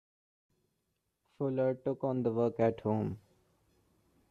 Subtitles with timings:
[1.37, 3.19] Fuller took on the work at home.